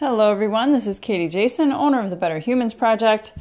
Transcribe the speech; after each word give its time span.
Hello, 0.00 0.30
everyone. 0.30 0.72
This 0.72 0.86
is 0.86 1.00
Katie 1.00 1.26
Jason, 1.26 1.72
owner 1.72 2.00
of 2.00 2.08
the 2.08 2.14
Better 2.14 2.38
Humans 2.38 2.72
Project. 2.72 3.32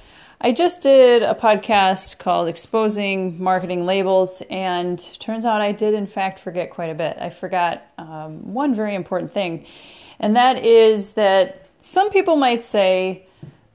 I 0.41 0.51
just 0.51 0.81
did 0.81 1.21
a 1.21 1.35
podcast 1.35 2.17
called 2.17 2.47
Exposing 2.47 3.39
Marketing 3.39 3.85
Labels, 3.85 4.41
and 4.49 4.97
turns 5.19 5.45
out 5.45 5.61
I 5.61 5.71
did, 5.71 5.93
in 5.93 6.07
fact, 6.07 6.39
forget 6.39 6.71
quite 6.71 6.89
a 6.89 6.95
bit. 6.95 7.15
I 7.21 7.29
forgot 7.29 7.85
um, 7.99 8.55
one 8.55 8.73
very 8.73 8.95
important 8.95 9.31
thing, 9.31 9.67
and 10.19 10.35
that 10.35 10.65
is 10.65 11.11
that 11.11 11.67
some 11.79 12.09
people 12.09 12.37
might 12.37 12.65
say, 12.65 13.27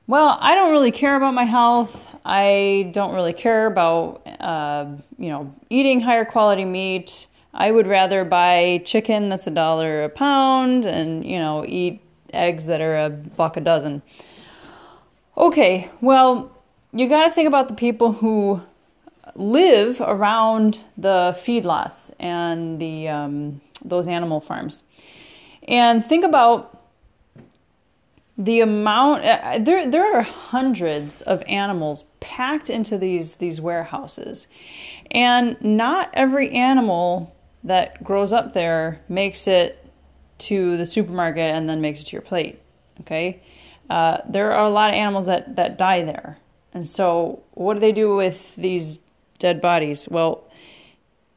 Well, 0.09 0.37
I 0.41 0.57
don't 0.57 0.73
really 0.73 0.91
care 0.91 1.15
about 1.15 1.35
my 1.35 1.45
health. 1.45 2.13
I 2.25 2.91
don't 2.91 3.15
really 3.15 3.33
care 3.33 3.67
about, 3.67 4.27
uh, 4.41 4.97
you 5.19 5.29
know, 5.29 5.55
eating 5.71 6.01
higher 6.01 6.25
quality 6.25 6.65
meat. 6.65 7.29
I 7.55 7.71
would 7.71 7.87
rather 7.87 8.25
buy 8.25 8.83
chicken 8.85 9.29
that's 9.29 9.47
a 9.47 9.53
dollar 9.53 10.03
a 10.03 10.09
pound 10.09 10.85
and, 10.85 11.25
you 11.25 11.39
know, 11.39 11.65
eat 11.65 12.03
eggs 12.33 12.67
that 12.67 12.81
are 12.81 13.05
a 13.05 13.11
buck 13.11 13.57
a 13.57 13.61
dozen. 13.61 14.03
Okay, 15.37 15.91
well, 16.01 16.51
you 16.93 17.09
got 17.09 17.25
to 17.25 17.31
think 17.31 17.49
about 17.49 17.69
the 17.69 17.75
people 17.75 18.13
who 18.13 18.61
live 19.35 20.01
around 20.01 20.81
the 20.97 21.35
feedlots 21.39 22.11
and 22.19 22.79
the 22.81 23.09
um, 23.09 23.61
those 23.85 24.09
animal 24.09 24.41
farms, 24.41 24.83
and 25.67 26.05
think 26.05 26.25
about 26.25 26.83
the 28.37 28.61
amount. 28.61 29.25
Uh, 29.25 29.59
there, 29.59 29.89
there 29.89 30.17
are 30.17 30.23
hundreds 30.23 31.23
of 31.23 31.43
animals 31.47 32.05
packed 32.21 32.69
into 32.69 32.99
these 32.99 33.37
these 33.37 33.61
warehouses, 33.61 34.47
and 35.11 35.57
not 35.63 36.11
every 36.13 36.51
animal 36.51 37.35
that 37.65 38.03
grows 38.03 38.33
up 38.33 38.53
there 38.53 39.01
makes 39.09 39.47
it 39.47 39.82
to 40.47 40.77
the 40.77 40.87
supermarket 40.87 41.55
and 41.55 41.69
then 41.69 41.81
makes 41.81 42.01
it 42.01 42.05
to 42.05 42.13
your 42.13 42.23
plate. 42.23 42.61
Okay, 43.01 43.43
uh, 43.91 44.19
there 44.29 44.53
are 44.53 44.65
a 44.65 44.71
lot 44.71 44.91
of 44.91 44.95
animals 44.95 45.27
that 45.27 45.57
that 45.57 45.79
die 45.79 46.03
there, 46.03 46.39
and 46.75 46.87
so 46.87 47.43
what 47.53 47.75
do 47.75 47.81
they 47.81 47.93
do 47.93 48.15
with 48.15 48.55
these 48.57 49.01
dead 49.39 49.61
bodies? 49.61 50.09
Well, 50.09 50.45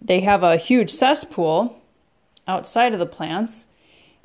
they 0.01 0.19
have 0.21 0.43
a 0.43 0.57
huge 0.57 0.91
cesspool 0.91 1.81
outside 2.47 2.93
of 2.93 2.99
the 2.99 3.05
plants. 3.05 3.65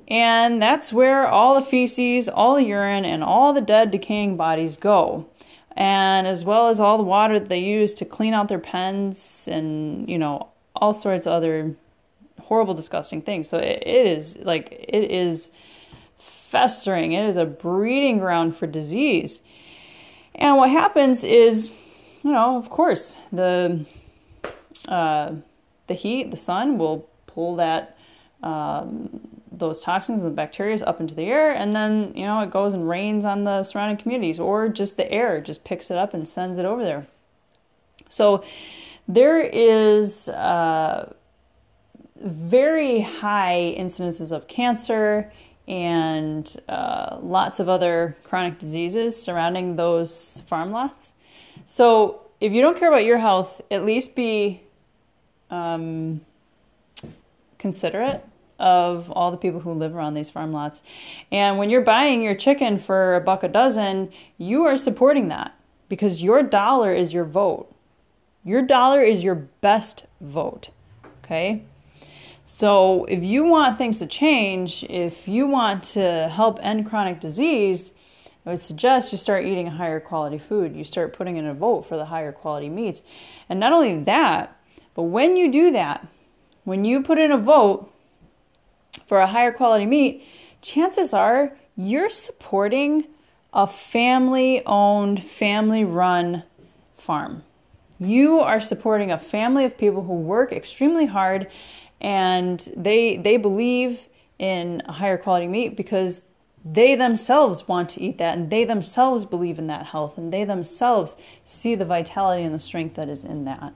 And 0.08 0.60
that's 0.60 0.92
where 0.92 1.26
all 1.26 1.54
the 1.54 1.62
feces, 1.62 2.28
all 2.28 2.56
the 2.56 2.64
urine, 2.64 3.04
and 3.04 3.22
all 3.22 3.52
the 3.52 3.60
dead 3.60 3.90
decaying 3.90 4.36
bodies 4.36 4.76
go. 4.76 5.28
And 5.76 6.26
as 6.26 6.44
well 6.44 6.68
as 6.68 6.80
all 6.80 6.98
the 6.98 7.04
water 7.04 7.38
that 7.38 7.48
they 7.48 7.60
use 7.60 7.94
to 7.94 8.04
clean 8.04 8.34
out 8.34 8.48
their 8.48 8.58
pens 8.58 9.48
and, 9.50 10.08
you 10.08 10.18
know, 10.18 10.48
all 10.74 10.92
sorts 10.94 11.26
of 11.26 11.32
other 11.32 11.76
horrible, 12.50 12.74
disgusting 12.74 13.22
thing. 13.22 13.44
So 13.44 13.58
it, 13.58 13.84
it 13.86 14.06
is 14.06 14.36
like 14.38 14.72
it 14.72 15.08
is 15.10 15.50
festering. 16.18 17.12
It 17.12 17.26
is 17.28 17.36
a 17.36 17.46
breeding 17.46 18.18
ground 18.18 18.56
for 18.56 18.66
disease. 18.66 19.40
And 20.34 20.56
what 20.56 20.68
happens 20.68 21.22
is, 21.22 21.70
you 22.24 22.32
know, 22.32 22.56
of 22.56 22.68
course, 22.68 23.16
the 23.30 23.86
uh, 24.88 25.34
the 25.86 25.94
heat, 25.94 26.32
the 26.32 26.36
sun 26.36 26.76
will 26.76 27.08
pull 27.28 27.54
that 27.56 27.96
um, 28.42 29.20
those 29.52 29.84
toxins 29.84 30.22
and 30.22 30.32
the 30.32 30.34
bacteria 30.34 30.84
up 30.84 31.00
into 31.00 31.14
the 31.14 31.26
air, 31.26 31.52
and 31.52 31.74
then 31.76 32.12
you 32.16 32.26
know 32.26 32.40
it 32.40 32.50
goes 32.50 32.74
and 32.74 32.88
rains 32.88 33.24
on 33.24 33.44
the 33.44 33.62
surrounding 33.62 33.96
communities, 33.96 34.40
or 34.40 34.68
just 34.68 34.96
the 34.96 35.08
air 35.08 35.40
just 35.40 35.62
picks 35.62 35.88
it 35.88 35.96
up 35.96 36.14
and 36.14 36.28
sends 36.28 36.58
it 36.58 36.64
over 36.64 36.82
there. 36.82 37.06
So 38.08 38.42
there 39.06 39.38
is. 39.38 40.28
Uh, 40.28 41.12
very 42.20 43.00
high 43.00 43.74
incidences 43.78 44.32
of 44.32 44.46
cancer 44.46 45.32
and 45.66 46.60
uh, 46.68 47.18
lots 47.20 47.60
of 47.60 47.68
other 47.68 48.16
chronic 48.24 48.58
diseases 48.58 49.20
surrounding 49.20 49.76
those 49.76 50.42
farm 50.46 50.72
lots. 50.72 51.12
So, 51.66 52.22
if 52.40 52.52
you 52.52 52.62
don't 52.62 52.78
care 52.78 52.88
about 52.88 53.04
your 53.04 53.18
health, 53.18 53.60
at 53.70 53.84
least 53.84 54.14
be 54.14 54.62
um, 55.50 56.22
considerate 57.58 58.24
of 58.58 59.10
all 59.10 59.30
the 59.30 59.36
people 59.36 59.60
who 59.60 59.72
live 59.72 59.94
around 59.94 60.14
these 60.14 60.30
farm 60.30 60.52
lots. 60.52 60.82
And 61.30 61.58
when 61.58 61.70
you're 61.70 61.80
buying 61.80 62.22
your 62.22 62.34
chicken 62.34 62.78
for 62.78 63.16
a 63.16 63.20
buck 63.20 63.42
a 63.42 63.48
dozen, 63.48 64.10
you 64.38 64.64
are 64.64 64.76
supporting 64.76 65.28
that 65.28 65.54
because 65.88 66.22
your 66.22 66.42
dollar 66.42 66.92
is 66.92 67.12
your 67.12 67.24
vote. 67.24 67.74
Your 68.44 68.62
dollar 68.62 69.02
is 69.02 69.22
your 69.22 69.34
best 69.34 70.06
vote. 70.20 70.70
Okay? 71.24 71.64
So, 72.44 73.04
if 73.04 73.22
you 73.22 73.44
want 73.44 73.78
things 73.78 74.00
to 74.00 74.06
change, 74.06 74.84
if 74.88 75.28
you 75.28 75.46
want 75.46 75.84
to 75.94 76.28
help 76.28 76.58
end 76.62 76.88
chronic 76.88 77.20
disease, 77.20 77.92
I 78.44 78.50
would 78.50 78.60
suggest 78.60 79.12
you 79.12 79.18
start 79.18 79.44
eating 79.44 79.66
higher 79.66 80.00
quality 80.00 80.38
food. 80.38 80.74
You 80.74 80.84
start 80.84 81.12
putting 81.12 81.36
in 81.36 81.46
a 81.46 81.54
vote 81.54 81.82
for 81.82 81.96
the 81.96 82.06
higher 82.06 82.32
quality 82.32 82.68
meats. 82.68 83.02
And 83.48 83.60
not 83.60 83.72
only 83.72 84.02
that, 84.04 84.56
but 84.94 85.04
when 85.04 85.36
you 85.36 85.52
do 85.52 85.70
that, 85.72 86.06
when 86.64 86.84
you 86.84 87.02
put 87.02 87.18
in 87.18 87.30
a 87.30 87.38
vote 87.38 87.92
for 89.06 89.20
a 89.20 89.26
higher 89.26 89.52
quality 89.52 89.86
meat, 89.86 90.24
chances 90.62 91.12
are 91.12 91.56
you're 91.76 92.10
supporting 92.10 93.04
a 93.52 93.66
family 93.66 94.64
owned, 94.66 95.24
family 95.24 95.84
run 95.84 96.42
farm. 96.96 97.42
You 97.98 98.40
are 98.40 98.60
supporting 98.60 99.10
a 99.10 99.18
family 99.18 99.64
of 99.64 99.76
people 99.76 100.04
who 100.04 100.14
work 100.14 100.52
extremely 100.52 101.06
hard 101.06 101.48
and 102.00 102.68
they 102.76 103.16
they 103.16 103.36
believe 103.36 104.06
in 104.38 104.82
a 104.86 104.92
higher 104.92 105.18
quality 105.18 105.46
meat 105.46 105.76
because 105.76 106.22
they 106.64 106.94
themselves 106.94 107.66
want 107.66 107.88
to 107.90 108.00
eat 108.02 108.18
that 108.18 108.36
and 108.36 108.50
they 108.50 108.64
themselves 108.64 109.24
believe 109.24 109.58
in 109.58 109.66
that 109.66 109.86
health 109.86 110.18
and 110.18 110.32
they 110.32 110.44
themselves 110.44 111.16
see 111.44 111.74
the 111.74 111.84
vitality 111.84 112.42
and 112.42 112.54
the 112.54 112.60
strength 112.60 112.96
that 112.96 113.08
is 113.08 113.24
in 113.24 113.44
that 113.44 113.72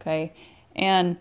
okay? 0.00 0.32
And 0.76 1.16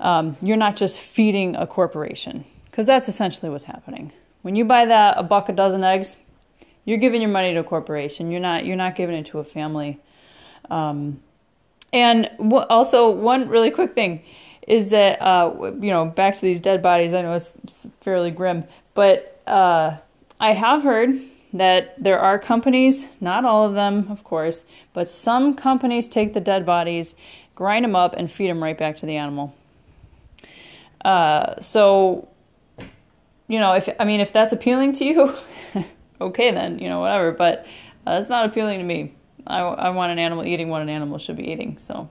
um, 0.00 0.36
you're 0.42 0.56
not 0.56 0.76
just 0.76 0.98
feeding 0.98 1.56
a 1.56 1.66
corporation 1.66 2.44
because 2.70 2.86
that's 2.86 3.08
essentially 3.08 3.50
what's 3.50 3.64
happening. 3.64 4.12
When 4.42 4.56
you 4.56 4.64
buy 4.64 4.86
that 4.86 5.18
a 5.18 5.22
buck 5.22 5.48
a 5.48 5.52
dozen 5.52 5.84
eggs 5.84 6.16
you're 6.84 6.98
giving 6.98 7.20
your 7.20 7.30
money 7.30 7.52
to 7.54 7.60
a 7.60 7.64
corporation. 7.64 8.30
You're 8.30 8.40
not 8.40 8.64
you're 8.64 8.76
not 8.76 8.96
giving 8.96 9.14
it 9.16 9.26
to 9.26 9.38
a 9.38 9.44
family. 9.44 10.00
Um, 10.70 11.20
and 11.92 12.30
w- 12.38 12.64
also 12.68 13.10
one 13.10 13.48
really 13.48 13.70
quick 13.70 13.92
thing 13.92 14.22
is 14.70 14.90
that 14.90 15.20
uh, 15.20 15.72
you 15.80 15.90
know 15.90 16.06
back 16.06 16.36
to 16.36 16.40
these 16.40 16.60
dead 16.60 16.80
bodies. 16.80 17.12
I 17.12 17.22
know 17.22 17.34
it's, 17.34 17.52
fairly 18.00 18.30
grim, 18.30 18.64
but 18.94 19.42
uh, 19.46 19.96
I 20.38 20.52
have 20.52 20.84
heard 20.84 21.20
that 21.52 22.00
there 22.02 22.20
are 22.20 22.38
companies, 22.38 23.06
not 23.20 23.44
all 23.44 23.64
of 23.64 23.74
them, 23.74 24.06
of 24.10 24.22
course, 24.22 24.64
but 24.94 25.08
some 25.08 25.54
companies 25.54 26.06
take 26.06 26.34
the 26.34 26.40
dead 26.40 26.64
bodies, 26.64 27.16
grind 27.56 27.84
them 27.84 27.96
up, 27.96 28.14
and 28.16 28.30
feed 28.30 28.48
them 28.48 28.62
right 28.62 28.78
back 28.78 28.98
to 28.98 29.06
the 29.06 29.16
animal. 29.16 29.52
Uh, 31.04 31.60
so, 31.60 32.28
you 33.48 33.58
know, 33.58 33.72
if 33.72 33.88
I 33.98 34.04
mean, 34.04 34.20
if 34.20 34.32
that's 34.32 34.52
appealing 34.52 34.92
to 34.94 35.04
you, 35.04 35.34
okay, 36.20 36.52
then 36.52 36.78
you 36.78 36.88
know 36.88 37.00
whatever. 37.00 37.32
But 37.32 37.66
uh, 38.06 38.18
that's 38.18 38.28
not 38.28 38.46
appealing 38.46 38.78
to 38.78 38.84
me. 38.84 39.16
I, 39.48 39.62
I 39.62 39.90
want 39.90 40.12
an 40.12 40.20
animal 40.20 40.44
eating 40.44 40.68
what 40.68 40.80
an 40.80 40.88
animal 40.88 41.18
should 41.18 41.36
be 41.36 41.50
eating. 41.50 41.78
So, 41.80 42.08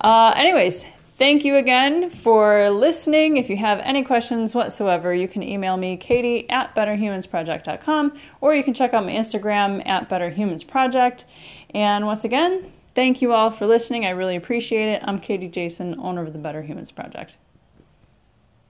uh, 0.00 0.32
anyways, 0.36 0.84
Thank 1.18 1.46
you 1.46 1.56
again 1.56 2.10
for 2.10 2.68
listening. 2.68 3.38
If 3.38 3.48
you 3.48 3.56
have 3.56 3.80
any 3.80 4.04
questions 4.04 4.54
whatsoever, 4.54 5.14
you 5.14 5.26
can 5.26 5.42
email 5.42 5.78
me, 5.78 5.96
katie 5.96 6.48
at 6.50 6.74
betterhumansproject.com, 6.74 8.18
or 8.42 8.54
you 8.54 8.62
can 8.62 8.74
check 8.74 8.92
out 8.92 9.06
my 9.06 9.12
Instagram 9.12 9.86
at 9.88 10.10
betterhumansproject. 10.10 11.24
And 11.70 12.04
once 12.04 12.24
again, 12.24 12.70
thank 12.94 13.22
you 13.22 13.32
all 13.32 13.50
for 13.50 13.66
listening. 13.66 14.04
I 14.04 14.10
really 14.10 14.36
appreciate 14.36 14.90
it. 14.90 15.02
I'm 15.06 15.18
Katie 15.18 15.48
Jason, 15.48 15.98
owner 15.98 16.20
of 16.20 16.34
the 16.34 16.38
Better 16.38 16.60
Humans 16.60 16.90
Project. 16.90 17.36